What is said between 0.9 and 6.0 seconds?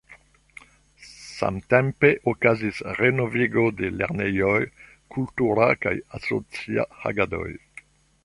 Samtempe okazis renovigo de lernejoj, kultura kaj